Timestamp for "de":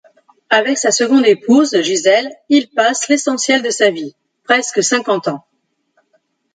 3.61-3.69